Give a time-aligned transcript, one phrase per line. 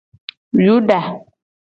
[0.65, 0.99] Yuda.